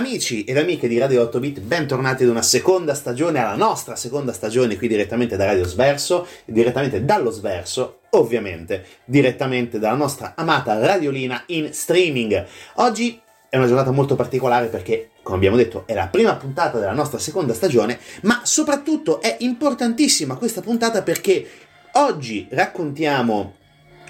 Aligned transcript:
Amici 0.00 0.44
ed 0.44 0.56
amiche 0.56 0.88
di 0.88 0.96
Radio 0.96 1.20
8 1.20 1.38
Bit, 1.40 1.60
bentornati 1.60 2.22
ad 2.22 2.30
una 2.30 2.40
seconda 2.40 2.94
stagione, 2.94 3.38
alla 3.38 3.54
nostra 3.54 3.96
seconda 3.96 4.32
stagione 4.32 4.78
qui 4.78 4.88
direttamente 4.88 5.36
da 5.36 5.44
Radio 5.44 5.64
Sverso, 5.64 6.26
direttamente 6.46 7.04
dallo 7.04 7.30
Sverso, 7.30 7.98
ovviamente 8.12 8.82
direttamente 9.04 9.78
dalla 9.78 9.98
nostra 9.98 10.32
amata 10.36 10.78
radiolina 10.78 11.42
in 11.48 11.74
streaming. 11.74 12.46
Oggi 12.76 13.20
è 13.50 13.58
una 13.58 13.66
giornata 13.66 13.90
molto 13.90 14.16
particolare 14.16 14.68
perché, 14.68 15.10
come 15.22 15.36
abbiamo 15.36 15.58
detto, 15.58 15.82
è 15.86 15.92
la 15.92 16.06
prima 16.06 16.34
puntata 16.34 16.78
della 16.78 16.94
nostra 16.94 17.18
seconda 17.18 17.52
stagione, 17.52 17.98
ma 18.22 18.40
soprattutto 18.42 19.20
è 19.20 19.36
importantissima 19.40 20.36
questa 20.36 20.62
puntata 20.62 21.02
perché 21.02 21.46
oggi 21.92 22.46
raccontiamo 22.48 23.54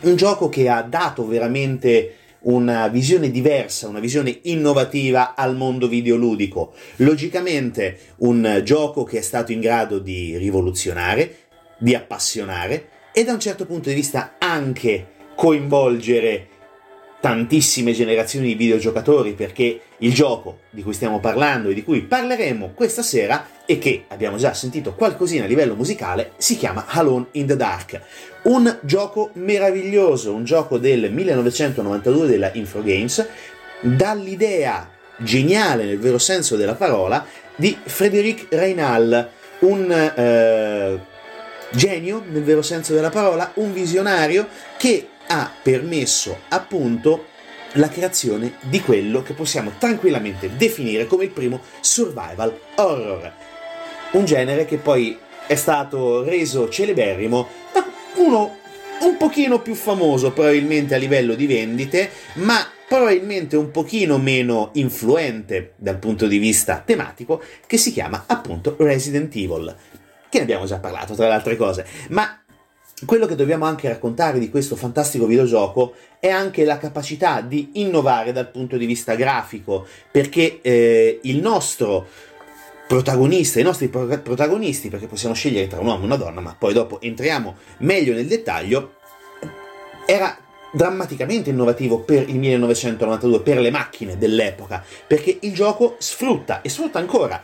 un 0.03 0.15
gioco 0.15 0.49
che 0.49 0.69
ha 0.69 0.83
dato 0.83 1.27
veramente 1.27 2.15
una 2.43 2.89
visione 2.89 3.31
diversa, 3.31 3.89
una 3.89 4.01
visione 4.01 4.41
innovativa 4.43 5.35
al 5.35 5.57
mondo 5.57 5.89
videoludico. 5.89 6.73
Logicamente 6.97 7.99
un 8.19 8.61
gioco 8.65 9.05
che 9.05 9.19
è 9.19 9.23
stato 9.23 9.53
in 9.53 9.61
grado 9.61 9.99
di 9.99 10.37
rivoluzionare, 10.37 11.37
di 11.79 11.95
appassionare 11.95 12.89
e 13.13 13.25
da 13.25 13.33
un 13.33 13.41
certo 13.41 13.67
punto 13.67 13.89
di 13.89 13.95
vista 13.95 14.37
anche 14.39 15.07
coinvolgere 15.35 16.50
tantissime 17.21 17.93
generazioni 17.93 18.47
di 18.47 18.55
videogiocatori 18.55 19.35
perché 19.35 19.81
il 19.99 20.13
gioco 20.13 20.61
di 20.71 20.83
cui 20.83 20.95
stiamo 20.95 21.21
parlando 21.21 21.69
e 21.69 21.75
di 21.75 21.85
cui 21.85 22.01
parleremo 22.01 22.73
questa 22.75 23.03
sera 23.03 23.47
e 23.67 23.79
che 23.79 24.05
abbiamo 24.09 24.39
già 24.39 24.55
sentito 24.55 24.95
qualcosina 24.95 25.45
a 25.45 25.47
livello 25.47 25.75
musicale 25.75 26.33
si 26.39 26.57
chiama 26.57 26.87
Alone 26.89 27.27
in 27.33 27.47
the 27.47 27.57
Dark. 27.57 28.01
Un 28.43 28.79
gioco 28.83 29.31
meraviglioso, 29.35 30.33
un 30.33 30.45
gioco 30.45 30.79
del 30.79 31.13
1992 31.13 32.27
della 32.27 32.51
Infogames 32.55 33.27
dall'idea 33.81 34.91
geniale 35.19 35.85
nel 35.85 35.99
vero 35.99 36.19
senso 36.19 36.57
della 36.57 36.75
parola 36.75 37.25
di 37.55 37.77
Frédéric 37.83 38.47
Reynal, 38.49 39.29
un 39.61 39.93
eh, 39.93 41.01
genio 41.71 42.25
nel 42.27 42.43
vero 42.43 42.63
senso 42.63 42.95
della 42.95 43.11
parola, 43.11 43.53
un 43.57 43.73
visionario 43.75 44.49
che 44.79 45.09
ha 45.33 45.51
permesso 45.63 46.41
appunto 46.49 47.27
la 47.75 47.89
creazione 47.89 48.55
di 48.63 48.81
quello 48.81 49.23
che 49.23 49.33
possiamo 49.33 49.73
tranquillamente 49.79 50.57
definire 50.57 51.07
come 51.07 51.25
il 51.25 51.31
primo 51.31 51.61
survival 51.81 52.59
horror. 52.75 53.33
Un 54.13 54.25
genere 54.25 54.65
che 54.65 54.77
poi 54.77 55.17
è 55.47 55.55
stato 55.55 56.25
reso 56.25 56.69
celeberrimo 56.69 57.49
da 57.73 57.87
uno 58.17 58.59
un 59.03 59.17
pochino 59.17 59.63
più 59.63 59.75
famoso 59.75 60.33
probabilmente 60.33 60.95
a 60.95 60.99
livello 60.99 61.35
di 61.35 61.47
vendite, 61.47 62.11
ma 62.35 62.59
probabilmente 62.89 63.57
un 63.57 63.71
pochino 63.71 64.19
meno 64.19 64.71
influente 64.75 65.75
dal 65.77 65.99
punto 65.99 66.27
di 66.27 66.39
vista 66.39 66.83
tematico, 66.85 67.41
che 67.67 67.77
si 67.79 67.93
chiama 67.93 68.25
appunto 68.27 68.75
Resident 68.79 69.35
Evil, 69.37 69.75
che 70.29 70.39
ne 70.39 70.43
abbiamo 70.43 70.67
già 70.67 70.79
parlato 70.79 71.15
tra 71.15 71.29
le 71.29 71.35
altre 71.35 71.57
cose, 71.57 71.87
ma 72.09 72.40
quello 73.05 73.27
che 73.27 73.35
dobbiamo 73.35 73.65
anche 73.65 73.89
raccontare 73.89 74.39
di 74.39 74.51
questo 74.51 74.77
fantastico 74.77 75.27
videogioco 75.27 75.95
è 76.19 76.29
anche 76.29 76.65
la 76.65 76.79
capacità 76.79 77.41
di 77.41 77.71
innovare 77.75 78.33
dal 78.33 78.51
punto 78.51 78.77
di 78.77 78.87
vista 78.87 79.15
grafico, 79.15 79.87
perché 80.11 80.61
eh, 80.61 81.21
il 81.23 81.41
nostro 81.41 82.07
protagonista, 82.87 83.61
i 83.61 83.63
nostri 83.63 83.89
pro- 83.89 84.07
protagonisti, 84.19 84.89
perché 84.89 85.07
possiamo 85.07 85.35
scegliere 85.35 85.67
tra 85.67 85.81
un 85.81 85.87
uomo 85.87 86.03
e 86.03 86.07
una 86.07 86.17
donna, 86.17 86.41
ma 86.41 86.55
poi 86.59 86.73
dopo 86.73 87.01
entriamo 87.01 87.57
meglio 87.79 88.13
nel 88.13 88.27
dettaglio, 88.27 88.97
era 90.05 90.37
drammaticamente 90.73 91.51
innovativo 91.51 92.01
per 92.01 92.29
il 92.29 92.39
1992, 92.39 93.41
per 93.41 93.59
le 93.59 93.71
macchine 93.71 94.19
dell'epoca, 94.19 94.85
perché 95.07 95.39
il 95.41 95.55
gioco 95.55 95.97
sfrutta 95.99 96.61
e 96.61 96.69
sfrutta 96.69 96.99
ancora 96.99 97.43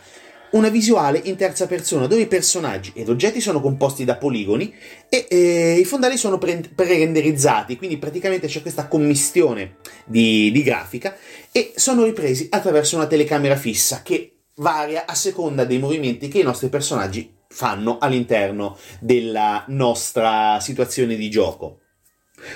una 0.57 0.69
visuale 0.69 1.21
in 1.23 1.35
terza 1.35 1.67
persona 1.67 2.07
dove 2.07 2.21
i 2.21 2.27
personaggi 2.27 2.91
ed 2.95 3.09
oggetti 3.09 3.39
sono 3.39 3.61
composti 3.61 4.03
da 4.03 4.17
poligoni 4.17 4.73
e 5.07 5.27
eh, 5.29 5.77
i 5.79 5.85
fondali 5.85 6.17
sono 6.17 6.37
pre- 6.37 6.69
pre-renderizzati, 6.73 7.77
quindi 7.77 7.97
praticamente 7.97 8.47
c'è 8.47 8.61
questa 8.61 8.87
commistione 8.87 9.77
di, 10.05 10.51
di 10.51 10.63
grafica 10.63 11.15
e 11.51 11.73
sono 11.75 12.03
ripresi 12.03 12.47
attraverso 12.49 12.95
una 12.95 13.07
telecamera 13.07 13.55
fissa 13.55 14.01
che 14.01 14.33
varia 14.55 15.05
a 15.05 15.13
seconda 15.13 15.65
dei 15.65 15.77
movimenti 15.77 16.27
che 16.27 16.39
i 16.39 16.43
nostri 16.43 16.69
personaggi 16.69 17.35
fanno 17.49 17.97
all'interno 17.99 18.77
della 18.99 19.63
nostra 19.67 20.59
situazione 20.59 21.15
di 21.15 21.29
gioco. 21.29 21.79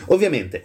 Ovviamente 0.08 0.64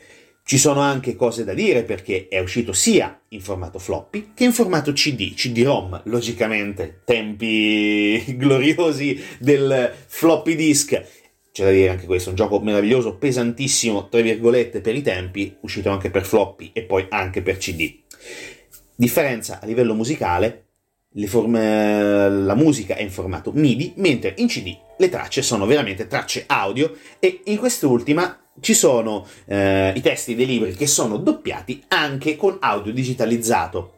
ci 0.49 0.59
sono 0.59 0.79
anche 0.79 1.17
cose 1.17 1.43
da 1.43 1.55
dire 1.55 1.83
perché 1.83 2.29
è 2.29 2.39
uscito 2.39 2.73
sia 2.73 3.21
in 3.31 3.41
formato 3.41 3.81
floppy 3.81 4.31
che 4.33 4.45
in 4.45 4.53
formato 4.53 4.93
CD, 4.93 5.35
CD-ROM, 5.35 6.03
logicamente, 6.05 7.01
tempi 7.05 8.23
gloriosi 8.39 9.21
del 9.41 9.93
floppy 10.07 10.55
disk. 10.55 11.03
C'è 11.51 11.65
da 11.65 11.73
dire 11.73 11.89
anche 11.89 12.07
questo, 12.07 12.29
un 12.29 12.37
gioco 12.37 12.61
meraviglioso, 12.61 13.17
pesantissimo, 13.17 14.09
tra 14.09 14.21
virgolette, 14.21 14.81
per 14.81 14.95
i 14.95 15.03
tempi, 15.03 15.57
uscito 15.63 15.91
anche 15.91 16.11
per 16.11 16.25
floppy 16.25 16.71
e 16.73 16.83
poi 16.83 17.07
anche 17.09 17.43
per 17.43 17.57
CD. 17.57 18.03
Differenza 18.95 19.59
a 19.61 19.67
livello 19.67 19.95
musicale, 19.95 20.67
forme, 21.27 22.31
la 22.31 22.55
musica 22.55 22.95
è 22.95 23.03
in 23.03 23.11
formato 23.11 23.51
MIDI, 23.53 23.95
mentre 23.97 24.35
in 24.37 24.47
CD 24.47 24.79
le 24.97 25.09
tracce 25.09 25.43
sono 25.43 25.67
veramente 25.67 26.07
tracce 26.07 26.45
audio 26.47 26.97
e 27.19 27.41
in 27.47 27.57
quest'ultima 27.57 28.46
ci 28.61 28.75
sono 28.75 29.27
eh, 29.47 29.93
i 29.95 30.01
testi 30.01 30.35
dei 30.35 30.47
libri 30.47 30.75
che 30.75 30.87
sono 30.87 31.17
doppiati 31.17 31.85
anche 31.89 32.37
con 32.37 32.57
audio 32.61 32.93
digitalizzato. 32.93 33.93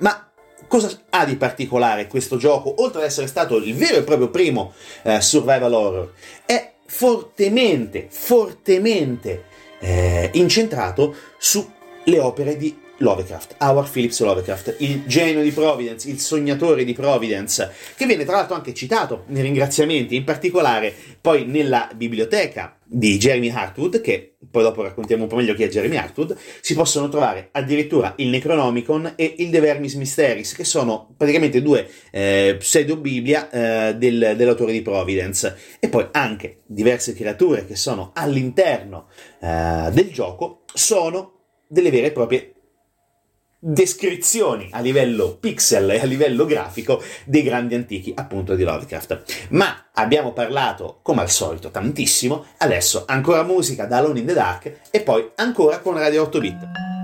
Ma 0.00 0.30
cosa 0.66 0.90
ha 1.10 1.24
di 1.24 1.36
particolare 1.36 2.06
questo 2.06 2.36
gioco, 2.36 2.82
oltre 2.82 3.00
ad 3.00 3.06
essere 3.06 3.26
stato 3.26 3.56
il 3.56 3.74
vero 3.74 3.96
e 3.96 4.02
proprio 4.02 4.30
primo 4.30 4.72
eh, 5.02 5.20
survival 5.20 5.72
horror? 5.72 6.12
È 6.44 6.72
fortemente, 6.86 8.06
fortemente 8.10 9.44
eh, 9.80 10.30
incentrato 10.34 11.14
sulle 11.38 12.18
opere 12.18 12.56
di 12.56 12.86
Lovecraft, 12.98 13.56
Howard 13.58 13.90
Phillips 13.90 14.20
Lovecraft, 14.20 14.76
il 14.78 15.04
genio 15.06 15.42
di 15.42 15.52
Providence, 15.52 16.08
il 16.08 16.18
sognatore 16.18 16.84
di 16.84 16.94
Providence, 16.94 17.72
che 17.96 18.06
viene 18.06 18.24
tra 18.24 18.36
l'altro 18.36 18.56
anche 18.56 18.74
citato 18.74 19.24
nei 19.28 19.42
ringraziamenti, 19.42 20.16
in 20.16 20.24
particolare 20.24 20.92
poi 21.20 21.44
nella 21.44 21.88
biblioteca 21.94 22.77
di 22.90 23.18
Jeremy 23.18 23.50
Hartwood, 23.50 24.00
che 24.00 24.36
poi 24.50 24.62
dopo 24.62 24.82
raccontiamo 24.82 25.24
un 25.24 25.28
po' 25.28 25.36
meglio 25.36 25.54
chi 25.54 25.62
è 25.62 25.68
Jeremy 25.68 25.96
Hartwood, 25.96 26.36
si 26.60 26.74
possono 26.74 27.08
trovare 27.08 27.50
addirittura 27.52 28.14
il 28.16 28.28
Necronomicon 28.28 29.12
e 29.16 29.34
il 29.38 29.50
De 29.50 29.60
Vermis 29.60 29.94
Mysteris, 29.94 30.54
che 30.54 30.64
sono 30.64 31.12
praticamente 31.16 31.60
due 31.60 31.86
eh, 32.10 32.56
pseudo-biblia 32.58 33.50
eh, 33.50 33.96
del, 33.96 34.34
dell'autore 34.36 34.72
di 34.72 34.82
Providence. 34.82 35.56
E 35.78 35.88
poi 35.88 36.08
anche 36.12 36.60
diverse 36.66 37.14
creature 37.14 37.66
che 37.66 37.76
sono 37.76 38.12
all'interno 38.14 39.08
eh, 39.40 39.90
del 39.92 40.10
gioco 40.10 40.62
sono 40.72 41.34
delle 41.68 41.90
vere 41.90 42.06
e 42.06 42.12
proprie 42.12 42.54
descrizioni 43.58 44.68
a 44.70 44.80
livello 44.80 45.36
pixel 45.36 45.90
e 45.90 46.00
a 46.00 46.04
livello 46.04 46.44
grafico 46.44 47.02
dei 47.24 47.42
grandi 47.42 47.74
antichi 47.74 48.12
appunto 48.14 48.54
di 48.54 48.62
Lovecraft. 48.62 49.48
Ma 49.50 49.88
abbiamo 49.94 50.32
parlato 50.32 51.00
come 51.02 51.22
al 51.22 51.30
solito 51.30 51.70
tantissimo, 51.70 52.46
adesso 52.58 53.04
ancora 53.06 53.42
musica 53.42 53.86
da 53.86 53.98
Alone 53.98 54.20
in 54.20 54.26
the 54.26 54.34
Dark 54.34 54.80
e 54.90 55.00
poi 55.00 55.30
ancora 55.36 55.80
con 55.80 55.98
Radio 55.98 56.22
8 56.22 56.38
bit. 56.38 56.97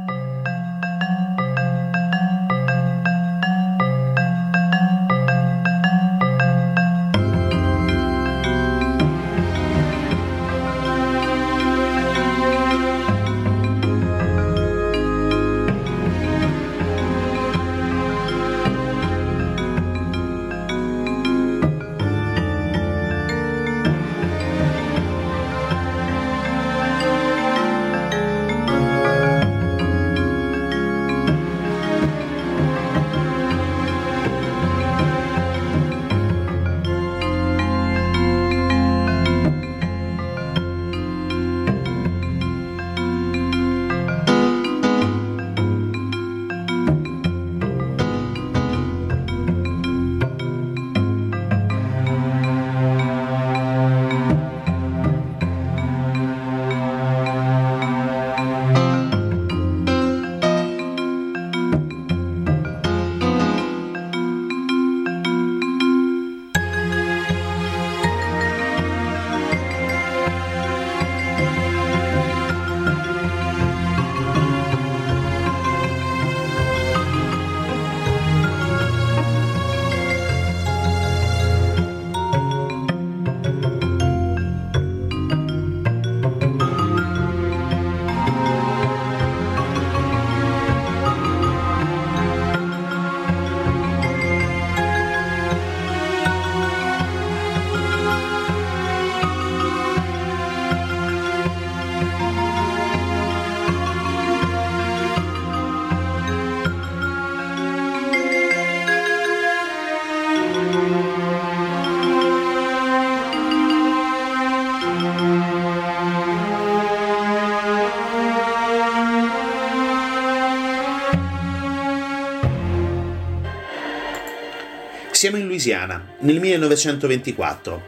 Siamo 125.25 125.39
in 125.39 125.47
Louisiana, 125.47 126.07
nel 126.19 126.39
1924, 126.39 127.83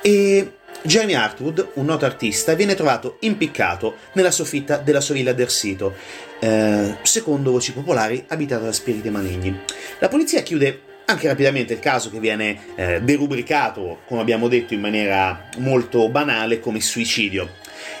e 0.00 0.52
Jeremy 0.80 1.12
Hartwood, 1.12 1.72
un 1.74 1.84
noto 1.84 2.06
artista, 2.06 2.54
viene 2.54 2.74
trovato 2.74 3.18
impiccato 3.20 3.96
nella 4.14 4.30
soffitta 4.30 4.78
della 4.78 5.02
sua 5.02 5.12
villa 5.12 5.34
d'Ersito, 5.34 5.94
eh, 6.40 6.96
secondo 7.02 7.50
voci 7.50 7.74
popolari 7.74 8.24
abitata 8.28 8.64
da 8.64 8.72
spiriti 8.72 9.10
maligni. 9.10 9.54
La 9.98 10.08
polizia 10.08 10.40
chiude 10.40 10.80
anche 11.04 11.28
rapidamente 11.28 11.74
il 11.74 11.78
caso 11.78 12.08
che 12.08 12.20
viene 12.20 12.58
eh, 12.74 13.02
derubricato, 13.02 13.98
come 14.06 14.22
abbiamo 14.22 14.48
detto 14.48 14.72
in 14.72 14.80
maniera 14.80 15.46
molto 15.58 16.08
banale, 16.08 16.58
come 16.58 16.80
suicidio. 16.80 17.50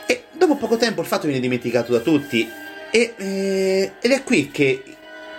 E 0.06 0.24
dopo 0.32 0.56
poco 0.56 0.78
tempo 0.78 1.02
il 1.02 1.06
fatto 1.06 1.26
viene 1.26 1.42
dimenticato 1.42 1.92
da 1.92 2.00
tutti 2.00 2.48
e, 2.90 3.14
eh, 3.18 3.92
ed 4.00 4.10
è 4.12 4.22
qui 4.22 4.50
che 4.50 4.82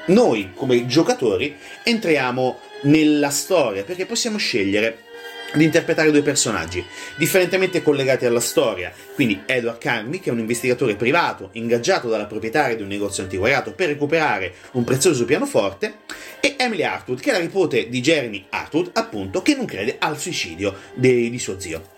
noi 0.10 0.52
come 0.54 0.86
giocatori 0.86 1.56
entriamo 1.84 2.60
nella 2.81 3.30
storia, 3.30 3.84
perché 3.84 4.06
possiamo 4.06 4.38
scegliere 4.38 5.08
di 5.54 5.64
interpretare 5.64 6.12
due 6.12 6.22
personaggi 6.22 6.86
differentemente 7.18 7.81
collegati 7.81 8.26
alla 8.26 8.40
storia. 8.40 8.94
Quindi 9.16 9.42
Edward 9.46 9.80
Carmi, 9.80 10.20
che 10.20 10.30
è 10.30 10.34
un 10.34 10.40
investigatore 10.40 10.96
privato 10.96 11.50
ingaggiato 11.54 12.08
dalla 12.08 12.26
proprietaria 12.26 12.76
di 12.76 12.84
un 12.84 12.88
negozio 12.88 13.24
antiquariato 13.24 13.74
per 13.74 13.88
recuperare 13.88 14.54
un 14.74 14.84
prezioso 14.84 15.26
pianoforte, 15.26 16.00
e 16.40 16.56
Emily 16.58 16.84
Hartwood, 16.84 17.20
che 17.20 17.31
è 17.31 17.34
la 17.34 17.40
nipote 17.40 17.90
di 17.90 18.00
Jeremy 18.02 18.46
Hartwood, 18.50 18.92
appunto, 18.94 19.42
che 19.42 19.56
non 19.56 19.66
crede 19.66 19.96
al 20.00 20.20
suicidio 20.20 20.76
di, 20.94 21.30
di 21.30 21.40
suo 21.40 21.60
zio. 21.60 21.98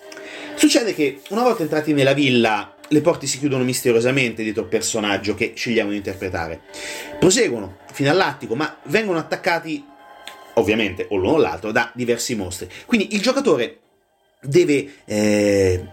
Succede 0.55 0.93
che 0.93 1.21
una 1.29 1.43
volta 1.43 1.63
entrati 1.63 1.93
nella 1.93 2.13
villa 2.13 2.75
le 2.87 3.01
porte 3.01 3.25
si 3.25 3.39
chiudono 3.39 3.63
misteriosamente 3.63 4.43
dietro 4.43 4.63
il 4.63 4.67
personaggio 4.67 5.33
che 5.33 5.53
scegliamo 5.55 5.91
di 5.91 5.97
interpretare. 5.97 6.61
Proseguono 7.19 7.77
fino 7.91 8.09
all'attico, 8.09 8.55
ma 8.55 8.77
vengono 8.83 9.17
attaccati 9.17 9.85
ovviamente 10.61 11.07
o 11.09 11.17
l'uno 11.17 11.33
o 11.33 11.37
l'altro, 11.37 11.71
da 11.71 11.91
diversi 11.93 12.35
mostri. 12.35 12.69
Quindi 12.85 13.13
il 13.13 13.21
giocatore 13.21 13.79
deve 14.41 14.93
eh, 15.05 15.85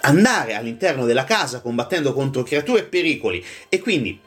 andare 0.00 0.54
all'interno 0.54 1.04
della 1.04 1.24
casa 1.24 1.60
combattendo 1.60 2.12
contro 2.12 2.42
creature 2.42 2.80
e 2.80 2.84
pericoli 2.84 3.44
e 3.68 3.80
quindi 3.80 4.20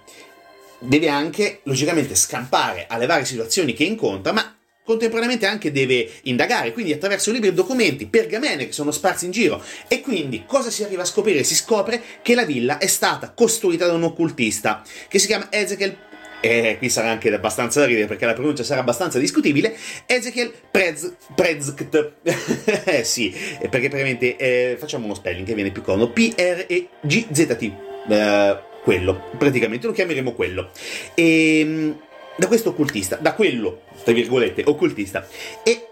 deve 0.79 1.09
anche 1.09 1.59
logicamente 1.63 2.15
scampare 2.15 2.85
alle 2.87 3.05
varie 3.05 3.25
situazioni 3.25 3.73
che 3.73 3.83
incontra, 3.83 4.31
ma 4.31 4.55
contemporaneamente 4.83 5.45
anche 5.45 5.71
deve 5.71 6.09
indagare, 6.23 6.73
quindi 6.73 6.93
attraverso 6.93 7.31
libri 7.31 7.49
e 7.49 7.53
documenti, 7.53 8.07
pergamene 8.07 8.65
che 8.65 8.71
sono 8.71 8.89
sparsi 8.89 9.25
in 9.25 9.31
giro. 9.31 9.61
E 9.87 10.01
quindi 10.01 10.45
cosa 10.47 10.71
si 10.71 10.83
arriva 10.83 11.03
a 11.03 11.05
scoprire? 11.05 11.43
Si 11.43 11.53
scopre 11.53 12.01
che 12.23 12.33
la 12.33 12.45
villa 12.45 12.79
è 12.79 12.87
stata 12.87 13.31
costruita 13.31 13.85
da 13.85 13.93
un 13.93 14.03
occultista 14.03 14.81
che 15.07 15.19
si 15.19 15.27
chiama 15.27 15.51
Ezekiel 15.51 15.95
e 16.41 16.77
qui 16.77 16.89
sarà 16.89 17.09
anche 17.09 17.33
abbastanza 17.33 17.79
da 17.79 17.85
ridere 17.85 18.07
perché 18.07 18.25
la 18.25 18.33
pronuncia 18.33 18.63
sarà 18.63 18.81
abbastanza 18.81 19.19
discutibile, 19.19 19.75
Ezekiel 20.05 20.51
Prez, 20.71 21.13
Prezgt, 21.35 22.13
eh 22.85 23.03
sì, 23.03 23.33
perché 23.59 23.87
praticamente 23.87 24.35
eh, 24.37 24.77
facciamo 24.77 25.05
uno 25.05 25.13
spelling 25.13 25.45
che 25.45 25.53
viene 25.53 25.71
più 25.71 25.81
comodo, 25.81 26.11
P-R-E-G-Z-T, 26.11 27.71
eh, 28.09 28.59
quello, 28.83 29.23
praticamente 29.37 29.87
lo 29.87 29.93
chiameremo 29.93 30.33
quello. 30.33 30.71
E 31.13 31.59
ehm, 31.59 31.99
da 32.37 32.47
questo 32.47 32.69
occultista, 32.69 33.17
da 33.17 33.33
quello, 33.33 33.81
tra 34.03 34.13
virgolette, 34.13 34.63
occultista, 34.65 35.27
e 35.63 35.83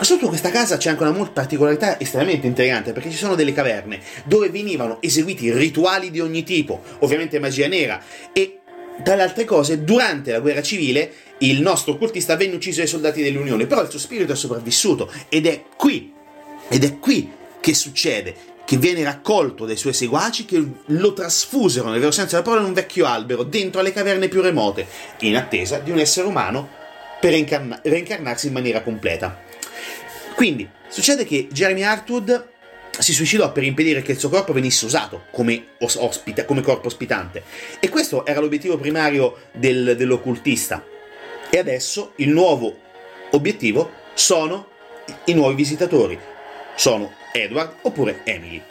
Sotto 0.00 0.28
questa 0.28 0.50
casa 0.50 0.76
c'è 0.76 0.90
anche 0.90 1.02
una 1.02 1.28
particolarità 1.28 1.98
estremamente 1.98 2.46
intrigante 2.46 2.92
perché 2.92 3.10
ci 3.10 3.16
sono 3.16 3.34
delle 3.34 3.52
caverne 3.52 3.98
dove 4.26 4.48
venivano 4.48 5.02
eseguiti 5.02 5.52
rituali 5.52 6.12
di 6.12 6.20
ogni 6.20 6.44
tipo, 6.44 6.80
ovviamente 7.00 7.40
magia 7.40 7.66
nera, 7.66 8.00
e 8.32 8.57
tra 9.02 9.14
le 9.14 9.22
altre 9.22 9.44
cose, 9.44 9.84
durante 9.84 10.32
la 10.32 10.40
guerra 10.40 10.62
civile 10.62 11.12
il 11.38 11.60
nostro 11.60 11.92
occultista 11.92 12.36
venne 12.36 12.56
ucciso 12.56 12.78
dai 12.78 12.88
soldati 12.88 13.22
dell'Unione, 13.22 13.66
però 13.66 13.82
il 13.82 13.90
suo 13.90 13.98
spirito 13.98 14.32
è 14.32 14.36
sopravvissuto 14.36 15.10
ed 15.28 15.46
è 15.46 15.64
qui, 15.76 16.12
ed 16.68 16.84
è 16.84 16.98
qui 16.98 17.30
che 17.60 17.74
succede 17.74 18.34
che 18.64 18.76
viene 18.76 19.02
raccolto 19.02 19.64
dai 19.64 19.76
suoi 19.76 19.94
seguaci 19.94 20.44
che 20.44 20.62
lo 20.84 21.12
trasfusero, 21.14 21.88
nel 21.88 22.00
vero 22.00 22.10
senso 22.10 22.32
della 22.32 22.42
parola, 22.42 22.62
in 22.62 22.68
un 22.68 22.74
vecchio 22.74 23.06
albero, 23.06 23.42
dentro 23.42 23.80
alle 23.80 23.92
caverne 23.92 24.28
più 24.28 24.42
remote, 24.42 24.86
in 25.20 25.36
attesa 25.36 25.78
di 25.78 25.90
un 25.90 25.98
essere 25.98 26.26
umano 26.26 26.68
per 27.18 27.30
reincarna- 27.30 27.80
reincarnarsi 27.82 28.48
in 28.48 28.52
maniera 28.52 28.82
completa. 28.82 29.42
Quindi, 30.34 30.68
succede 30.88 31.24
che 31.24 31.48
Jeremy 31.50 31.82
Hartwood 31.82 32.56
si 32.98 33.12
suicidò 33.12 33.52
per 33.52 33.62
impedire 33.62 34.02
che 34.02 34.12
il 34.12 34.18
suo 34.18 34.28
corpo 34.28 34.52
venisse 34.52 34.84
usato 34.84 35.24
come, 35.30 35.68
ospita, 35.78 36.44
come 36.44 36.62
corpo 36.62 36.88
ospitante. 36.88 37.42
E 37.80 37.88
questo 37.88 38.26
era 38.26 38.40
l'obiettivo 38.40 38.76
primario 38.76 39.36
del, 39.52 39.94
dell'occultista. 39.96 40.84
E 41.50 41.58
adesso 41.58 42.12
il 42.16 42.28
nuovo 42.28 42.76
obiettivo 43.30 43.90
sono 44.14 44.68
i 45.26 45.34
nuovi 45.34 45.54
visitatori. 45.54 46.18
Sono 46.74 47.14
Edward 47.32 47.76
oppure 47.82 48.20
Emily. 48.24 48.62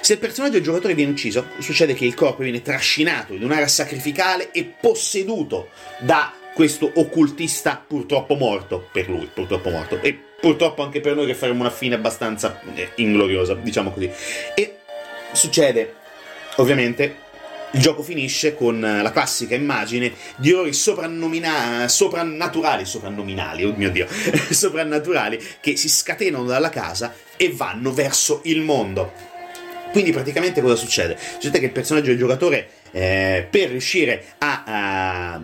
Se 0.00 0.14
il 0.14 0.18
personaggio 0.18 0.54
del 0.54 0.62
giocatore 0.62 0.94
viene 0.94 1.12
ucciso, 1.12 1.48
succede 1.58 1.94
che 1.94 2.04
il 2.04 2.14
corpo 2.14 2.42
viene 2.42 2.62
trascinato 2.62 3.34
in 3.34 3.44
un'area 3.44 3.68
sacrificale 3.68 4.50
e 4.52 4.64
posseduto 4.64 5.68
da 6.00 6.32
questo 6.54 6.90
occultista 6.94 7.82
purtroppo 7.86 8.34
morto, 8.34 8.88
per 8.92 9.08
lui 9.08 9.28
purtroppo 9.32 9.70
morto, 9.70 10.00
e 10.00 10.31
purtroppo 10.42 10.82
anche 10.82 11.00
per 11.00 11.14
noi 11.14 11.26
che 11.26 11.36
faremo 11.36 11.60
una 11.60 11.70
fine 11.70 11.94
abbastanza 11.94 12.60
eh, 12.74 12.90
ingloriosa, 12.96 13.54
diciamo 13.54 13.92
così. 13.92 14.10
E 14.56 14.78
succede, 15.30 15.94
ovviamente, 16.56 17.14
il 17.70 17.80
gioco 17.80 18.02
finisce 18.02 18.56
con 18.56 18.80
la 18.80 19.12
classica 19.12 19.54
immagine 19.54 20.12
di 20.36 20.52
orrori 20.52 20.72
soprannaturali, 20.72 22.84
soprannominali, 22.84 23.64
oh 23.64 23.72
mio 23.76 23.90
dio, 23.90 24.08
soprannaturali, 24.50 25.38
che 25.60 25.76
si 25.76 25.88
scatenano 25.88 26.44
dalla 26.44 26.70
casa 26.70 27.14
e 27.36 27.52
vanno 27.52 27.92
verso 27.92 28.40
il 28.44 28.62
mondo. 28.62 29.12
Quindi 29.92 30.10
praticamente 30.10 30.60
cosa 30.60 30.74
succede? 30.74 31.16
Succede 31.34 31.60
che 31.60 31.66
il 31.66 31.70
personaggio 31.70 32.08
del 32.08 32.18
giocatore, 32.18 32.68
eh, 32.90 33.46
per 33.48 33.70
riuscire 33.70 34.24
a, 34.38 34.64
a 34.66 35.40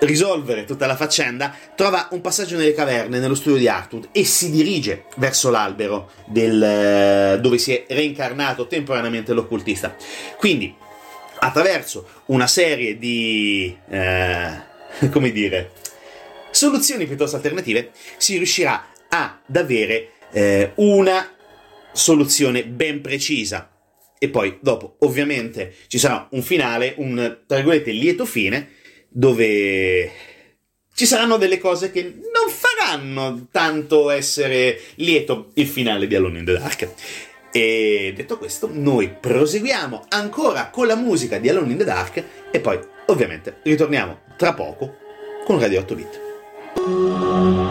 risolvere 0.00 0.64
tutta 0.64 0.86
la 0.86 0.96
faccenda, 0.96 1.54
trova 1.74 2.08
un 2.12 2.20
passaggio 2.20 2.56
nelle 2.56 2.74
caverne 2.74 3.18
nello 3.18 3.34
studio 3.34 3.58
di 3.58 3.68
Artwood 3.68 4.08
e 4.12 4.24
si 4.24 4.50
dirige 4.50 5.04
verso 5.16 5.50
l'albero 5.50 6.10
del, 6.26 6.62
eh, 6.62 7.38
dove 7.40 7.58
si 7.58 7.74
è 7.74 7.84
reincarnato 7.88 8.66
temporaneamente 8.66 9.32
l'occultista. 9.32 9.94
Quindi, 10.36 10.74
attraverso 11.40 12.22
una 12.26 12.46
serie 12.46 12.98
di... 12.98 13.76
Eh, 13.88 14.66
come 15.10 15.30
dire... 15.32 15.72
soluzioni 16.50 17.06
piuttosto 17.06 17.36
alternative, 17.36 17.90
si 18.16 18.36
riuscirà 18.36 18.86
ad 19.08 19.56
avere 19.56 20.12
eh, 20.32 20.72
una 20.76 21.30
soluzione 21.92 22.64
ben 22.64 23.00
precisa. 23.00 23.70
E 24.20 24.28
poi, 24.28 24.58
dopo, 24.60 24.96
ovviamente, 25.00 25.74
ci 25.86 25.98
sarà 25.98 26.26
un 26.32 26.42
finale, 26.42 26.94
un, 26.96 27.38
tra 27.46 27.56
virgolette, 27.56 27.92
lieto 27.92 28.24
fine, 28.24 28.76
dove 29.08 30.12
ci 30.94 31.06
saranno 31.06 31.36
delle 31.36 31.58
cose 31.58 31.90
che 31.90 32.02
non 32.02 32.48
faranno 32.48 33.46
tanto 33.50 34.10
essere 34.10 34.80
lieto 34.96 35.50
il 35.54 35.66
finale 35.66 36.06
di 36.06 36.14
Alone 36.14 36.40
in 36.40 36.44
the 36.44 36.58
Dark. 36.58 36.88
E 37.52 38.12
detto 38.14 38.36
questo, 38.36 38.68
noi 38.70 39.08
proseguiamo 39.08 40.06
ancora 40.08 40.70
con 40.70 40.86
la 40.86 40.96
musica 40.96 41.38
di 41.38 41.48
Alone 41.48 41.72
in 41.72 41.78
the 41.78 41.84
Dark 41.84 42.24
e 42.50 42.60
poi 42.60 42.78
ovviamente 43.06 43.58
ritorniamo 43.62 44.20
tra 44.36 44.54
poco 44.54 44.96
con 45.44 45.58
Radio 45.58 45.80
8 45.80 45.94
Bit. 45.94 47.67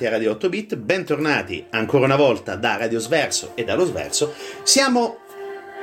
Bentornati 0.00 0.06
a 0.06 0.10
Radio 0.10 0.30
8 0.32 0.48
Bit, 0.48 0.76
bentornati 0.76 1.66
ancora 1.70 2.06
una 2.06 2.16
volta 2.16 2.54
da 2.56 2.76
Radio 2.76 2.98
Sverso 2.98 3.52
e 3.54 3.64
dallo 3.64 3.84
Sverso. 3.84 4.32
Siamo 4.62 5.18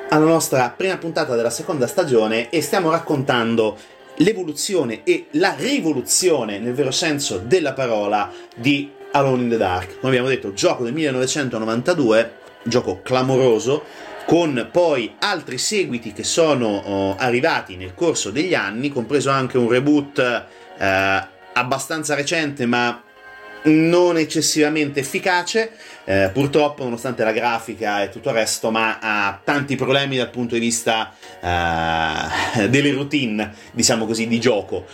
alla 0.09 0.25
nostra 0.25 0.73
prima 0.75 0.97
puntata 0.97 1.35
della 1.35 1.51
seconda 1.51 1.85
stagione 1.85 2.49
e 2.49 2.61
stiamo 2.61 2.89
raccontando 2.89 3.77
l'evoluzione 4.17 5.03
e 5.03 5.27
la 5.31 5.53
rivoluzione, 5.55 6.57
nel 6.57 6.73
vero 6.73 6.89
senso 6.89 7.37
della 7.37 7.73
parola, 7.73 8.31
di 8.55 8.89
Alone 9.11 9.43
in 9.43 9.49
the 9.49 9.57
Dark. 9.57 9.99
Come 9.99 10.07
abbiamo 10.07 10.29
detto, 10.29 10.53
gioco 10.53 10.83
del 10.83 10.93
1992, 10.93 12.31
gioco 12.63 13.01
clamoroso, 13.03 13.83
con 14.25 14.69
poi 14.71 15.15
altri 15.19 15.59
seguiti 15.59 16.11
che 16.11 16.23
sono 16.23 16.67
oh, 16.67 17.15
arrivati 17.17 17.75
nel 17.75 17.93
corso 17.93 18.31
degli 18.31 18.55
anni, 18.55 18.89
compreso 18.89 19.29
anche 19.29 19.57
un 19.59 19.69
reboot 19.69 20.17
eh, 20.79 21.27
abbastanza 21.53 22.15
recente 22.15 22.65
ma 22.65 23.03
non 23.67 24.17
eccessivamente 24.17 24.99
efficace, 24.99 25.71
eh, 26.05 26.29
purtroppo 26.33 26.83
nonostante 26.83 27.23
la 27.23 27.31
grafica 27.31 28.03
e 28.03 28.09
tutto 28.09 28.29
il 28.29 28.35
resto, 28.35 28.71
ma 28.71 28.99
ha 28.99 29.39
tanti 29.43 29.75
problemi 29.75 30.17
dal 30.17 30.29
punto 30.29 30.55
di 30.55 30.61
vista 30.61 31.13
eh, 31.41 32.67
delle 32.69 32.91
routine, 32.91 33.53
diciamo 33.71 34.05
così, 34.05 34.27
di 34.27 34.39
gioco. 34.39 34.85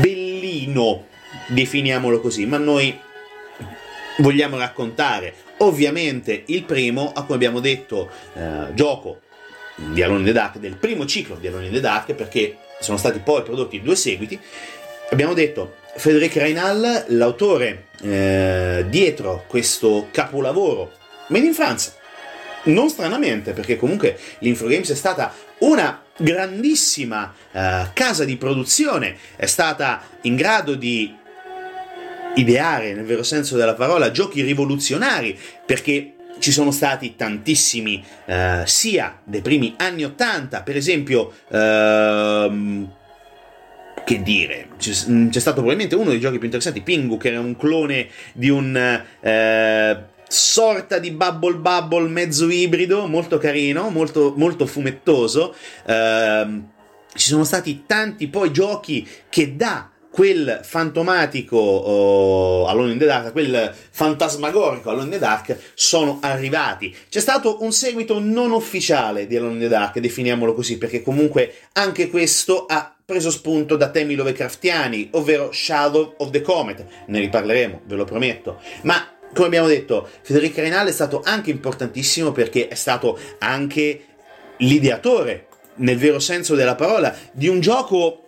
Bellino, 0.00 1.06
definiamolo 1.48 2.20
così, 2.20 2.46
ma 2.46 2.58
noi 2.58 2.98
vogliamo 4.18 4.56
raccontare 4.56 5.34
ovviamente 5.58 6.44
il 6.46 6.64
primo, 6.64 7.12
a 7.14 7.24
cui 7.24 7.34
abbiamo 7.34 7.60
detto, 7.60 8.10
eh, 8.34 8.74
gioco 8.74 9.20
di 9.76 10.02
Alone 10.02 10.20
in 10.20 10.26
the 10.26 10.32
Dark, 10.32 10.58
del 10.58 10.76
primo 10.76 11.06
ciclo 11.06 11.36
di 11.36 11.46
Alone 11.46 11.66
in 11.66 11.72
the 11.72 11.80
Dark, 11.80 12.12
perché 12.14 12.58
sono 12.80 12.96
stati 12.96 13.20
poi 13.20 13.42
prodotti 13.42 13.80
due 13.80 13.96
seguiti. 13.96 14.38
Abbiamo 15.10 15.34
detto 15.34 15.82
Frédéric 15.96 16.34
Reinal, 16.34 17.04
l'autore 17.08 17.86
eh, 18.02 18.84
dietro 18.88 19.44
questo 19.46 20.08
capolavoro, 20.10 20.92
made 21.28 21.46
in 21.46 21.54
France, 21.54 21.92
non 22.64 22.88
stranamente, 22.88 23.52
perché 23.52 23.76
comunque 23.76 24.18
l'Infogames 24.38 24.90
è 24.90 24.94
stata 24.94 25.32
una 25.58 26.02
grandissima 26.16 27.32
uh, 27.52 27.58
casa 27.92 28.24
di 28.24 28.36
produzione, 28.36 29.16
è 29.36 29.46
stata 29.46 30.02
in 30.22 30.36
grado 30.36 30.74
di 30.74 31.14
ideare, 32.36 32.94
nel 32.94 33.04
vero 33.04 33.22
senso 33.22 33.56
della 33.56 33.74
parola, 33.74 34.10
giochi 34.10 34.42
rivoluzionari, 34.42 35.38
perché 35.64 36.14
ci 36.38 36.52
sono 36.52 36.70
stati 36.70 37.16
tantissimi, 37.16 38.04
uh, 38.26 38.64
sia 38.64 39.20
dei 39.24 39.40
primi 39.40 39.74
anni 39.78 40.04
80, 40.04 40.62
per 40.62 40.76
esempio... 40.76 41.32
Uh, 41.48 43.02
che 44.04 44.22
dire, 44.22 44.68
c'è, 44.78 44.92
c'è, 44.92 45.40
stato 45.40 45.56
probabilmente 45.56 45.94
uno 45.94 46.10
dei 46.10 46.20
giochi 46.20 46.36
più 46.36 46.44
interessanti, 46.44 46.82
Pingu, 46.82 47.16
che 47.16 47.28
era 47.28 47.40
un 47.40 47.56
clone 47.56 48.08
di 48.34 48.50
un 48.50 48.76
eh, 49.20 50.04
sorta 50.28 50.98
di 50.98 51.10
Bubble 51.10 51.56
Bubble 51.56 52.08
mezzo 52.08 52.48
ibrido, 52.50 53.06
molto 53.06 53.38
carino, 53.38 53.88
molto, 53.88 54.34
molto 54.36 54.66
fumettoso. 54.66 55.54
Eh, 55.86 56.62
ci 57.14 57.28
sono 57.28 57.44
stati 57.44 57.84
tanti 57.86 58.28
poi 58.28 58.52
giochi 58.52 59.08
che 59.28 59.56
da 59.56 59.88
quel 60.14 60.60
fantomatico 60.62 61.56
oh, 61.56 62.66
Alone 62.66 62.92
in 62.92 62.98
the 62.98 63.04
Dark, 63.04 63.32
quel 63.32 63.74
fantasmagorico 63.90 64.90
Alone 64.90 65.06
in 65.06 65.10
the 65.10 65.18
Dark 65.18 65.56
sono 65.74 66.18
arrivati. 66.20 66.94
C'è 67.08 67.18
stato 67.18 67.62
un 67.62 67.72
seguito 67.72 68.20
non 68.20 68.52
ufficiale 68.52 69.26
di 69.26 69.36
Alone 69.36 69.54
in 69.54 69.60
the 69.60 69.68
Dark, 69.68 69.98
definiamolo 69.98 70.54
così, 70.54 70.78
perché 70.78 71.02
comunque 71.02 71.54
anche 71.72 72.10
questo 72.10 72.64
ha 72.66 72.93
preso 73.06 73.30
spunto 73.30 73.76
da 73.76 73.90
temi 73.90 74.14
Lovecraftiani, 74.14 75.10
ovvero 75.12 75.52
Shadow 75.52 76.14
of 76.16 76.30
the 76.30 76.40
Comet. 76.40 76.86
Ne 77.06 77.20
riparleremo, 77.20 77.82
ve 77.84 77.96
lo 77.96 78.04
prometto. 78.04 78.60
Ma 78.82 79.06
come 79.34 79.48
abbiamo 79.48 79.66
detto, 79.66 80.08
Federico 80.22 80.62
Reinal 80.62 80.88
è 80.88 80.92
stato 80.92 81.20
anche 81.22 81.50
importantissimo 81.50 82.32
perché 82.32 82.68
è 82.68 82.74
stato 82.74 83.18
anche 83.40 84.04
l'ideatore, 84.58 85.48
nel 85.76 85.98
vero 85.98 86.18
senso 86.18 86.54
della 86.54 86.76
parola, 86.76 87.14
di 87.32 87.46
un 87.46 87.60
gioco 87.60 88.20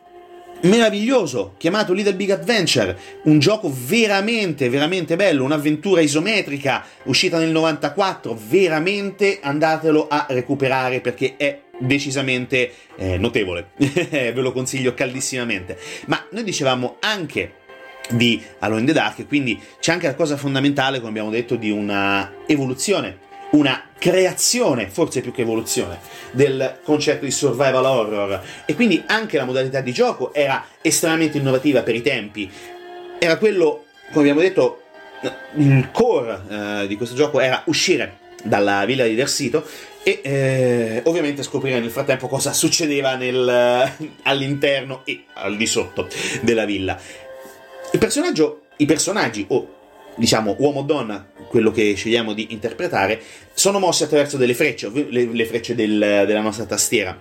meraviglioso 0.62 1.54
chiamato 1.56 1.94
Little 1.94 2.14
Big 2.14 2.30
Adventure, 2.30 2.98
un 3.24 3.38
gioco 3.38 3.72
veramente, 3.72 4.68
veramente 4.68 5.16
bello, 5.16 5.44
un'avventura 5.44 6.02
isometrica 6.02 6.84
uscita 7.04 7.38
nel 7.38 7.50
94, 7.50 8.38
veramente 8.48 9.38
andatelo 9.40 10.06
a 10.08 10.26
recuperare 10.28 11.00
perché 11.00 11.36
è 11.38 11.62
decisamente 11.78 12.72
eh, 12.96 13.18
notevole, 13.18 13.70
ve 13.76 14.32
lo 14.34 14.52
consiglio 14.52 14.94
caldissimamente. 14.94 15.78
Ma 16.06 16.24
noi 16.30 16.44
dicevamo 16.44 16.96
anche 17.00 17.64
di 18.10 18.42
Alone 18.60 18.80
in 18.80 18.86
the 18.86 18.92
Dark, 18.92 19.26
quindi 19.26 19.60
c'è 19.80 19.92
anche 19.92 20.06
la 20.06 20.14
cosa 20.14 20.36
fondamentale, 20.36 20.98
come 20.98 21.10
abbiamo 21.10 21.30
detto, 21.30 21.56
di 21.56 21.70
una 21.70 22.32
evoluzione 22.46 23.24
una 23.48 23.90
creazione, 23.98 24.88
forse 24.88 25.20
più 25.20 25.32
che 25.32 25.42
evoluzione, 25.42 25.98
del 26.32 26.78
concetto 26.82 27.24
di 27.24 27.30
survival 27.30 27.84
horror. 27.84 28.42
E 28.66 28.74
quindi 28.74 29.02
anche 29.06 29.36
la 29.36 29.44
modalità 29.44 29.80
di 29.80 29.92
gioco 29.92 30.34
era 30.34 30.64
estremamente 30.82 31.38
innovativa 31.38 31.82
per 31.82 31.94
i 31.94 32.02
tempi. 32.02 32.50
Era 33.18 33.38
quello, 33.38 33.84
come 34.08 34.28
abbiamo 34.28 34.40
detto, 34.40 34.82
il 35.56 35.88
core 35.92 36.40
eh, 36.48 36.86
di 36.86 36.96
questo 36.96 37.14
gioco 37.14 37.40
era 37.40 37.62
uscire 37.66 38.18
dalla 38.42 38.84
villa 38.84 39.04
di 39.04 39.14
Dersito 39.14 39.64
e 40.06 40.20
eh, 40.22 41.00
ovviamente 41.06 41.42
scoprire 41.42 41.80
nel 41.80 41.90
frattempo 41.90 42.28
cosa 42.28 42.52
succedeva 42.52 43.16
nel, 43.16 43.92
all'interno 44.22 45.02
e 45.04 45.24
al 45.32 45.56
di 45.56 45.66
sotto 45.66 46.06
della 46.42 46.64
villa. 46.64 46.96
Il 47.90 47.98
personaggio, 47.98 48.66
i 48.76 48.84
personaggi 48.86 49.44
o 49.48 49.74
diciamo 50.14 50.54
uomo-donna, 50.60 51.28
quello 51.48 51.72
che 51.72 51.94
scegliamo 51.94 52.34
di 52.34 52.46
interpretare, 52.50 53.20
sono 53.52 53.80
mossi 53.80 54.04
attraverso 54.04 54.36
delle 54.36 54.54
frecce, 54.54 54.92
le, 54.92 55.24
le 55.24 55.44
frecce 55.44 55.74
del, 55.74 55.98
della 55.98 56.40
nostra 56.40 56.66
tastiera. 56.66 57.20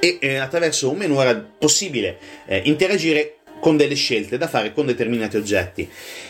E 0.00 0.16
eh, 0.18 0.36
attraverso 0.36 0.90
un 0.90 0.96
menu 0.96 1.20
era 1.20 1.34
possibile 1.36 2.16
eh, 2.46 2.62
interagire 2.64 3.35
con 3.60 3.76
delle 3.76 3.94
scelte 3.94 4.38
da 4.38 4.48
fare 4.48 4.72
con 4.72 4.86
determinati 4.86 5.36
oggetti. 5.36 5.88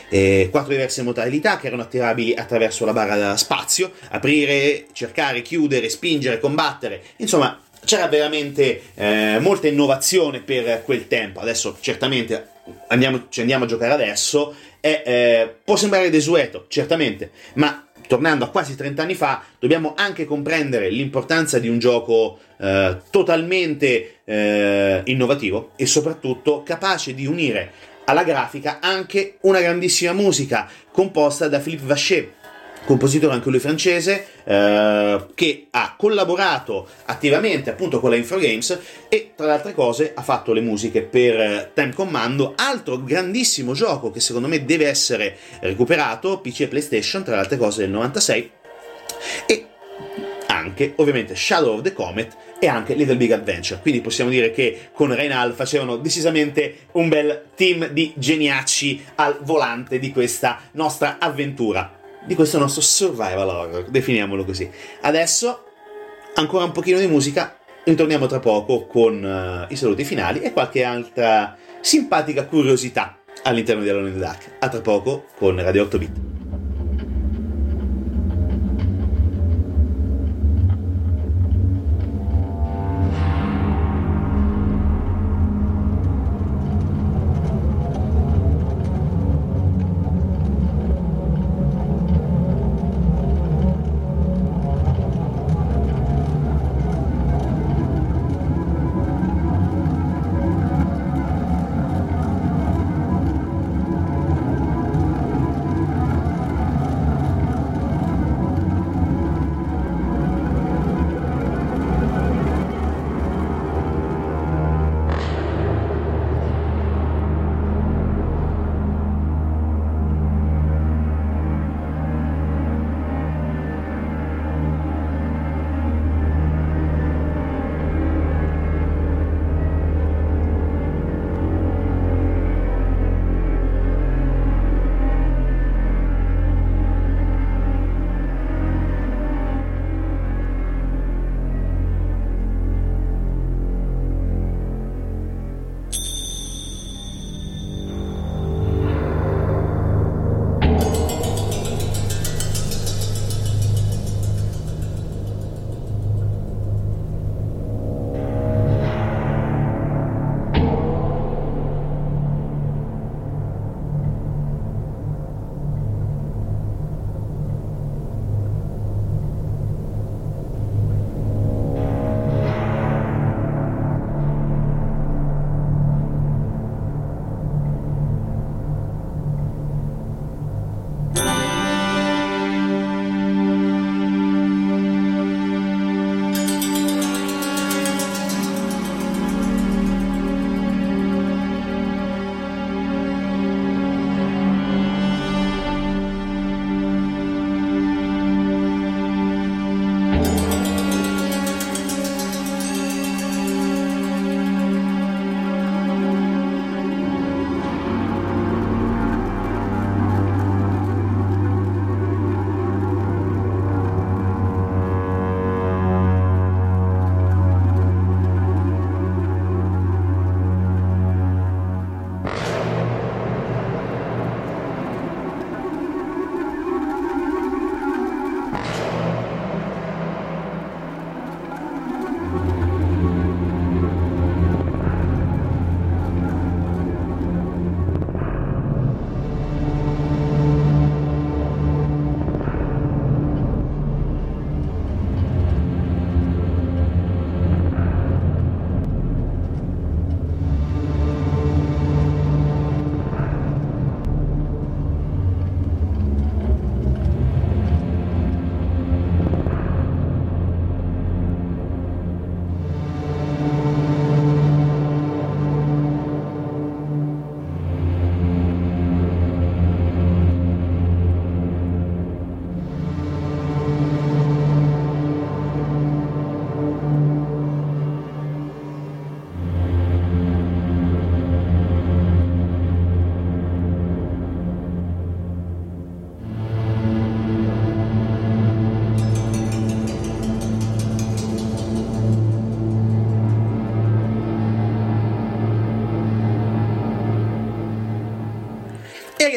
Eh, 0.08 0.48
quattro 0.50 0.70
diverse 0.70 1.02
modalità 1.02 1.58
che 1.58 1.66
erano 1.66 1.82
attivabili 1.82 2.34
attraverso 2.34 2.84
la 2.84 2.92
barra 2.92 3.36
spazio, 3.36 3.92
aprire, 4.10 4.86
cercare, 4.92 5.42
chiudere, 5.42 5.88
spingere, 5.88 6.38
combattere, 6.38 7.02
insomma 7.16 7.60
c'era 7.84 8.08
veramente 8.08 8.82
eh, 8.94 9.38
molta 9.40 9.68
innovazione 9.68 10.40
per 10.40 10.82
quel 10.84 11.06
tempo. 11.06 11.40
Adesso 11.40 11.78
certamente 11.80 12.48
andiamo, 12.88 13.26
ci 13.28 13.40
andiamo 13.40 13.64
a 13.64 13.68
giocare 13.68 13.92
adesso 13.92 14.54
è, 14.80 15.02
eh, 15.04 15.56
può 15.64 15.76
sembrare 15.76 16.10
desueto, 16.10 16.66
certamente, 16.68 17.30
ma 17.54 17.86
tornando 18.06 18.44
a 18.44 18.50
quasi 18.50 18.76
30 18.76 19.02
anni 19.02 19.14
fa, 19.14 19.42
dobbiamo 19.58 19.94
anche 19.96 20.24
comprendere 20.24 20.90
l'importanza 20.90 21.58
di 21.58 21.68
un 21.68 21.78
gioco 21.78 22.38
eh, 22.58 22.98
totalmente 23.10 24.15
eh, 24.26 25.02
innovativo 25.04 25.70
e 25.76 25.86
soprattutto 25.86 26.62
capace 26.62 27.14
di 27.14 27.26
unire 27.26 27.94
alla 28.04 28.24
grafica 28.24 28.78
anche 28.80 29.38
una 29.42 29.60
grandissima 29.60 30.12
musica 30.12 30.68
composta 30.92 31.48
da 31.48 31.58
Philippe 31.58 31.86
Vacher, 31.86 32.32
compositore 32.84 33.34
anche 33.34 33.50
lui 33.50 33.58
francese, 33.58 34.26
eh, 34.44 35.26
che 35.34 35.66
ha 35.70 35.94
collaborato 35.98 36.88
attivamente 37.06 37.70
appunto 37.70 37.98
con 37.98 38.10
la 38.10 38.16
Infogames 38.16 38.78
e 39.08 39.32
tra 39.34 39.46
le 39.46 39.52
altre 39.52 39.74
cose 39.74 40.12
ha 40.14 40.22
fatto 40.22 40.52
le 40.52 40.60
musiche 40.60 41.02
per 41.02 41.40
eh, 41.40 41.70
Time 41.74 41.92
Commando, 41.92 42.52
altro 42.56 43.02
grandissimo 43.02 43.72
gioco 43.72 44.10
che 44.10 44.20
secondo 44.20 44.48
me 44.48 44.64
deve 44.64 44.86
essere 44.86 45.36
recuperato, 45.60 46.40
PC 46.40 46.60
e 46.60 46.68
PlayStation, 46.68 47.24
tra 47.24 47.34
le 47.34 47.40
altre 47.40 47.56
cose 47.56 47.80
del 47.80 47.90
96, 47.90 48.50
e 49.46 49.66
anche 50.46 50.92
ovviamente 50.96 51.34
Shadow 51.34 51.74
of 51.74 51.82
the 51.82 51.92
Comet 51.92 52.36
e 52.58 52.66
anche 52.68 52.94
Little 52.94 53.16
Big 53.16 53.32
Adventure. 53.32 53.80
Quindi 53.80 54.00
possiamo 54.00 54.30
dire 54.30 54.50
che 54.50 54.88
con 54.92 55.14
Reynal 55.14 55.52
facevano 55.52 55.96
decisamente 55.96 56.88
un 56.92 57.08
bel 57.08 57.46
team 57.54 57.88
di 57.88 58.12
geniacci 58.16 59.04
al 59.16 59.38
volante 59.42 59.98
di 59.98 60.10
questa 60.12 60.60
nostra 60.72 61.18
avventura 61.18 61.96
di 62.26 62.34
questo 62.34 62.58
nostro 62.58 62.82
survival 62.82 63.48
horror, 63.48 63.84
definiamolo 63.84 64.44
così. 64.44 64.68
Adesso 65.02 65.64
ancora 66.34 66.64
un 66.64 66.72
pochino 66.72 66.98
di 66.98 67.06
musica, 67.06 67.56
ritorniamo 67.84 68.26
tra 68.26 68.40
poco 68.40 68.86
con 68.86 69.22
uh, 69.22 69.72
i 69.72 69.76
saluti 69.76 70.04
finali 70.04 70.40
e 70.40 70.52
qualche 70.52 70.82
altra 70.82 71.56
simpatica 71.80 72.44
curiosità 72.46 73.20
all'interno 73.44 73.82
di 73.82 73.88
Alone 73.88 74.08
in 74.08 74.14
the 74.14 74.20
Dark. 74.20 74.56
A 74.58 74.68
tra 74.68 74.80
poco 74.80 75.26
con 75.36 75.62
Radio 75.62 75.84
8 75.84 75.98
Bit. 75.98 76.25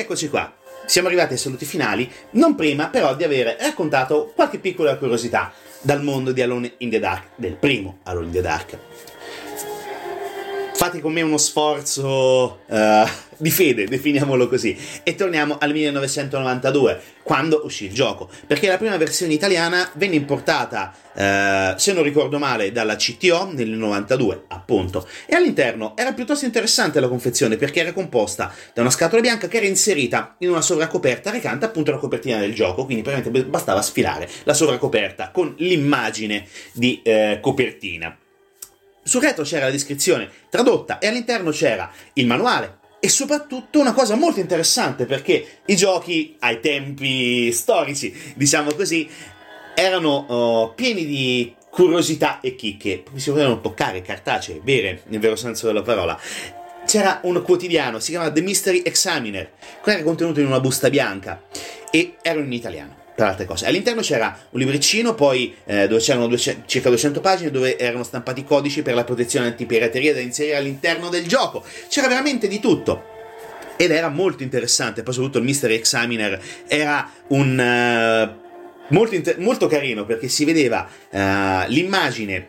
Eccoci 0.10 0.30
qua. 0.30 0.52
Siamo 0.88 1.08
arrivati 1.08 1.34
ai 1.34 1.38
saluti 1.38 1.65
finali, 1.65 2.12
non 2.32 2.56
prima 2.56 2.88
però 2.88 3.15
di 3.15 3.24
aver 3.24 3.58
raccontato 3.60 4.32
qualche 4.34 4.58
piccola 4.58 4.98
curiosità 4.98 5.54
dal 5.82 6.02
mondo 6.02 6.32
di 6.32 6.41
Alone 6.41 6.74
in 6.80 6.89
the 6.89 6.98
Dark, 6.98 7.28
del 7.36 7.54
primo 7.54 8.00
Alone 8.06 8.26
in 8.26 8.32
the 8.32 8.41
Dark. 8.41 8.78
Fate 10.74 11.00
con 11.00 11.13
me 11.13 11.22
uno 11.22 11.38
sforzo 11.38 12.62
uh, 12.65 13.08
di 13.39 13.52
fede, 13.52 13.86
definiamolo 13.86 14.47
così, 14.47 14.78
e 15.04 15.15
torniamo 15.15 15.58
al 15.60 15.71
1992, 15.71 17.02
quando 17.23 17.62
uscì 17.63 17.86
il 17.86 17.93
gioco, 17.93 18.30
perché 18.45 18.67
la 18.67 18.78
prima 18.78 18.97
versione 18.97 19.34
italiana 19.34 19.89
venne 19.93 20.15
importata, 20.15 20.93
uh, 21.13 21.78
se 21.78 21.93
non 21.93 22.04
ricordo 22.04 22.38
male, 22.38 22.71
dalla 22.71 22.95
CTO 22.95 23.52
nel 23.54 23.69
92, 23.69 24.43
appunto, 24.49 25.08
e 25.25 25.36
all'interno 25.36 25.95
era 25.95 26.13
piuttosto 26.13 26.45
interessante 26.45 26.99
la 26.99 27.08
confezione 27.08 27.56
perché 27.56 27.80
era 27.80 27.93
composta 27.93 28.54
da 28.73 28.82
una 28.82 28.89
scatola 28.89 29.21
bianca 29.21 29.47
che 29.47 29.58
era 29.58 29.65
inserita 29.65 30.36
in 30.39 30.49
una 30.49 30.62
sovracoperta 30.62 31.32
recante 31.32 31.65
appunto 31.65 31.91
la 31.91 31.97
copertina 31.97 32.39
del 32.39 32.54
gioco, 32.54 32.86
quindi 32.86 33.04
praticamente 33.04 33.47
bastava 33.47 33.82
sfilare 33.82 34.30
la 34.43 34.54
sovracoperta 34.54 35.32
con 35.32 35.54
l'immagine 35.58 36.45
di 36.73 37.02
uh, 37.04 37.39
copertina. 37.39 38.17
Sul 39.10 39.21
retro 39.21 39.43
c'era 39.43 39.65
la 39.65 39.71
descrizione 39.71 40.30
tradotta 40.49 40.99
e 40.99 41.08
all'interno 41.08 41.49
c'era 41.49 41.91
il 42.13 42.28
manuale, 42.28 42.79
e 43.00 43.08
soprattutto 43.08 43.80
una 43.80 43.94
cosa 43.94 44.16
molto 44.16 44.40
interessante 44.40 45.06
perché 45.06 45.62
i 45.66 45.76
giochi 45.76 46.36
ai 46.40 46.60
tempi 46.60 47.52
storici, 47.52 48.14
diciamo 48.36 48.74
così, 48.74 49.10
erano 49.74 50.26
uh, 50.28 50.76
pieni 50.76 51.06
di 51.06 51.56
curiosità 51.70 52.40
e 52.42 52.56
chicche, 52.56 53.04
si 53.16 53.30
potevano 53.30 53.62
toccare, 53.62 54.02
cartacee, 54.02 54.60
vere, 54.64 55.04
nel 55.08 55.20
vero 55.20 55.36
senso 55.36 55.68
della 55.68 55.82
parola. 55.82 56.20
C'era 56.86 57.20
un 57.24 57.42
quotidiano, 57.44 58.00
si 58.00 58.12
chiamava 58.12 58.32
The 58.32 58.42
Mystery 58.42 58.82
Examiner, 58.84 59.52
che 59.84 59.92
era 59.92 60.04
contenuto 60.04 60.40
in 60.40 60.48
una 60.48 60.60
busta 60.60 60.90
bianca 60.90 61.44
e 61.92 62.16
era 62.22 62.40
in 62.40 62.52
italiano 62.52 63.00
tra 63.19 63.27
altre 63.27 63.43
cose. 63.43 63.65
All'interno 63.65 63.99
c'era 63.99 64.38
un 64.51 64.60
libricino, 64.60 65.13
poi 65.13 65.53
eh, 65.65 65.89
dove 65.89 65.99
c'erano 65.99 66.27
200, 66.27 66.63
circa 66.67 66.88
200 66.88 67.19
pagine 67.19 67.51
dove 67.51 67.77
erano 67.77 68.03
stampati 68.03 68.45
codici 68.45 68.82
per 68.82 68.95
la 68.95 69.03
protezione 69.03 69.47
antipirateria 69.47 70.13
da 70.13 70.21
inserire 70.21 70.55
all'interno 70.55 71.10
del 71.10 71.27
gioco. 71.27 71.62
C'era 71.89 72.08
veramente 72.08 72.47
di 72.47 72.62
tutto. 72.62 73.17
Ed 73.75 73.91
era 73.91 74.08
molto 74.08 74.43
interessante, 74.43 75.03
poi 75.03 75.13
soprattutto 75.13 75.39
il 75.39 75.45
Mystery 75.45 75.75
Examiner 75.75 76.41
era 76.67 77.12
un... 77.27 77.60
Uh, 77.60 78.93
molto, 78.93 79.15
inter- 79.15 79.38
molto, 79.38 79.67
carino 79.67 80.05
perché 80.05 80.29
si 80.29 80.45
vedeva 80.45 80.88
uh, 81.10 81.17
l'immagine, 81.67 82.47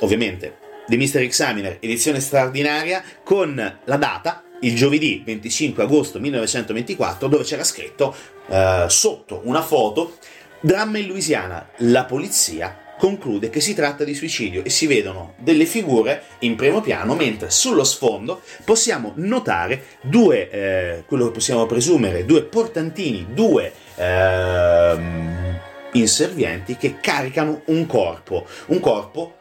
ovviamente, 0.00 0.56
di 0.86 0.96
Mystery 0.96 1.26
Examiner, 1.26 1.76
edizione 1.80 2.18
straordinaria, 2.18 3.04
con 3.22 3.54
la 3.84 3.96
data, 3.96 4.42
il 4.60 4.74
giovedì 4.74 5.22
25 5.24 5.82
agosto 5.82 6.18
1924 6.18 7.28
dove 7.28 7.44
c'era 7.44 7.64
scritto 7.64 8.14
eh, 8.48 8.86
sotto 8.88 9.42
una 9.44 9.62
foto 9.62 10.16
dramma 10.60 10.98
in 10.98 11.06
Louisiana. 11.06 11.68
La 11.78 12.04
polizia 12.04 12.86
conclude 12.98 13.48
che 13.48 13.60
si 13.60 13.74
tratta 13.74 14.04
di 14.04 14.14
suicidio 14.14 14.64
e 14.64 14.70
si 14.70 14.86
vedono 14.86 15.34
delle 15.38 15.64
figure 15.64 16.22
in 16.40 16.56
primo 16.56 16.80
piano 16.80 17.14
mentre 17.14 17.48
sullo 17.48 17.84
sfondo 17.84 18.42
possiamo 18.64 19.12
notare 19.16 19.84
due 20.02 20.50
eh, 20.50 21.04
quello 21.06 21.26
che 21.26 21.32
possiamo 21.32 21.64
presumere 21.66 22.24
due 22.24 22.42
portantini 22.42 23.28
due 23.32 23.72
eh, 23.94 24.96
inservienti 25.92 26.76
che 26.76 26.96
caricano 27.00 27.62
un 27.66 27.86
corpo 27.86 28.44
un 28.66 28.80
corpo 28.80 29.37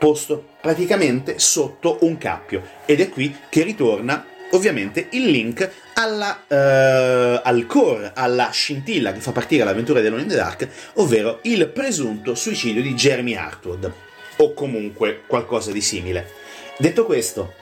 posto 0.00 0.46
praticamente 0.62 1.38
sotto 1.38 1.98
un 2.00 2.16
cappio 2.16 2.62
ed 2.86 3.02
è 3.02 3.10
qui 3.10 3.36
che 3.50 3.62
ritorna 3.62 4.24
ovviamente 4.52 5.08
il 5.10 5.26
link 5.26 5.70
alla, 5.92 6.42
uh, 6.48 7.40
al 7.44 7.66
core, 7.66 8.12
alla 8.14 8.48
scintilla 8.50 9.12
che 9.12 9.20
fa 9.20 9.32
partire 9.32 9.62
l'avventura 9.62 10.00
di 10.00 10.06
Alone 10.06 10.22
in 10.22 10.28
the 10.28 10.36
Dark, 10.36 10.68
ovvero 10.94 11.40
il 11.42 11.68
presunto 11.68 12.34
suicidio 12.34 12.80
di 12.80 12.94
Jeremy 12.94 13.34
Hartwood, 13.34 13.92
o 14.36 14.54
comunque 14.54 15.22
qualcosa 15.26 15.70
di 15.70 15.82
simile. 15.82 16.30
Detto 16.78 17.04
questo, 17.04 17.52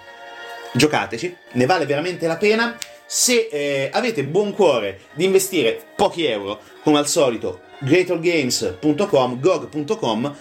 giocateci, 0.73 1.37
ne 1.53 1.67
vale 1.67 1.87
veramente 1.87 2.29
la 2.29 2.37
pena. 2.37 2.79
Se 3.05 3.49
eh, 3.51 3.89
avete 3.93 4.23
buon 4.23 4.53
cuore 4.53 5.01
di 5.15 5.25
investire 5.25 5.83
pochi 5.97 6.27
euro, 6.27 6.61
come 6.83 6.99
al 6.99 7.09
solito, 7.09 7.63
greatergames.com, 7.81 9.41
gog.com, 9.41 10.37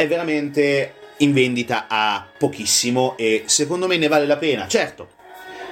è 0.00 0.08
veramente 0.08 0.94
in 1.18 1.34
vendita 1.34 1.84
a 1.86 2.26
pochissimo 2.38 3.18
e 3.18 3.42
secondo 3.44 3.86
me 3.86 3.98
ne 3.98 4.08
vale 4.08 4.24
la 4.24 4.38
pena. 4.38 4.66
Certo, 4.66 5.08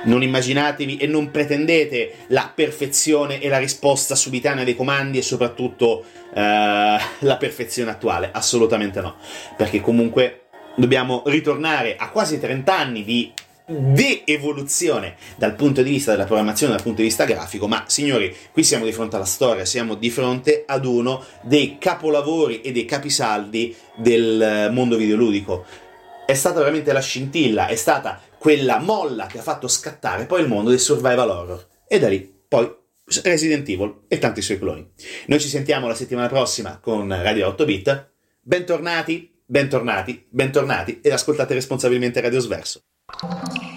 non 0.03 0.23
immaginatevi 0.23 0.99
e 0.99 1.07
non 1.07 1.31
pretendete 1.31 2.27
la 2.27 2.53
perfezione 2.55 3.41
e 3.41 3.49
la 3.49 3.57
risposta 3.57 4.15
subitanea 4.15 4.65
dei 4.65 4.77
comandi 4.77 5.17
e 5.17 5.23
soprattutto 5.23 6.05
uh, 6.29 6.35
la 6.35 7.37
perfezione 7.39 7.91
attuale, 7.91 8.29
assolutamente 8.31 9.01
no, 9.01 9.17
perché 9.57 9.81
comunque 9.81 10.43
dobbiamo 10.75 11.23
ritornare 11.25 11.97
a 11.97 12.11
quasi 12.11 12.39
30 12.39 12.77
anni 12.77 13.05
di 13.05 13.33
de-evoluzione 13.69 15.17
dal 15.37 15.55
punto 15.55 15.83
di 15.83 15.91
vista 15.91 16.13
della 16.13 16.25
programmazione, 16.25 16.73
dal 16.73 16.83
punto 16.83 17.03
di 17.03 17.09
vista 17.09 17.25
grafico, 17.25 17.69
ma 17.69 17.85
signori, 17.87 18.35
qui 18.51 18.65
siamo 18.65 18.87
di 18.87 18.93
fronte 18.93 19.17
alla 19.17 19.25
storia, 19.25 19.65
siamo 19.65 19.95
di 19.95 20.11
fronte 20.11 20.65
ad 20.67 20.87
uno 20.87 21.23
dei 21.43 21.77
capolavori 21.79 22.63
e 22.63 22.73
dei 22.73 22.85
capisaldi 22.87 23.77
del 23.97 24.71
mondo 24.73 24.97
videoludico. 24.97 25.65
È 26.25 26.35
stata 26.35 26.59
veramente 26.59 26.93
la 26.93 27.01
scintilla, 27.01 27.67
è 27.67 27.77
stata 27.77 28.21
quella 28.39 28.79
molla 28.79 29.27
che 29.27 29.39
ha 29.39 29.43
fatto 29.43 29.69
scattare 29.69 30.27
poi 30.27 30.43
il 30.43 30.49
mondo 30.49 30.71
del 30.71 30.81
survival 30.81 31.31
horror. 31.31 31.67
E 31.87 31.99
da 31.99 32.09
lì 32.09 32.37
poi 32.49 32.71
Resident 33.23 33.69
Evil 33.69 34.03
e 34.09 34.19
tanti 34.19 34.43
suoi 34.43 34.59
cloni. 34.59 34.87
Noi 35.27 35.41
ci 35.41 35.49
sentiamo 35.49 35.89
la 35.89 35.95
settimana 35.95 36.29
prossima 36.29 36.79
con 36.79 37.09
Radio 37.09 37.49
8 37.49 37.65
Bit. 37.65 38.13
Bentornati, 38.41 39.43
bentornati, 39.45 40.27
bentornati 40.29 41.01
ed 41.03 41.13
ascoltate 41.13 41.55
responsabilmente 41.55 42.21
Radio 42.21 42.41
Sverso. 42.41 42.83
you 43.11 43.68